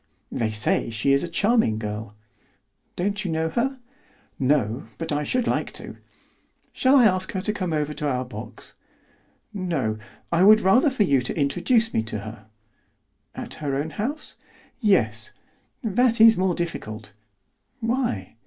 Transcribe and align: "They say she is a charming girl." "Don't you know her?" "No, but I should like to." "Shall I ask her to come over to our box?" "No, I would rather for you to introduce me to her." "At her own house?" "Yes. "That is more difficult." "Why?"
"They 0.31 0.49
say 0.49 0.89
she 0.89 1.13
is 1.13 1.21
a 1.21 1.27
charming 1.29 1.77
girl." 1.77 2.15
"Don't 2.95 3.23
you 3.23 3.29
know 3.29 3.49
her?" 3.49 3.77
"No, 4.39 4.87
but 4.97 5.11
I 5.11 5.23
should 5.23 5.45
like 5.45 5.71
to." 5.73 5.97
"Shall 6.73 6.95
I 6.95 7.05
ask 7.05 7.33
her 7.33 7.41
to 7.41 7.53
come 7.53 7.71
over 7.71 7.93
to 7.93 8.07
our 8.09 8.25
box?" 8.25 8.73
"No, 9.53 9.99
I 10.31 10.43
would 10.43 10.61
rather 10.61 10.89
for 10.89 11.03
you 11.03 11.21
to 11.21 11.39
introduce 11.39 11.93
me 11.93 12.01
to 12.01 12.21
her." 12.21 12.47
"At 13.35 13.53
her 13.61 13.75
own 13.75 13.91
house?" 13.91 14.37
"Yes. 14.79 15.33
"That 15.83 16.19
is 16.19 16.35
more 16.35 16.55
difficult." 16.55 17.13
"Why?" 17.79 18.37